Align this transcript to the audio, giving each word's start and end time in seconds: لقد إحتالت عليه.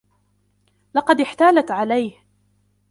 لقد 0.95 1.21
إحتالت 1.21 1.71
عليه. 1.71 2.13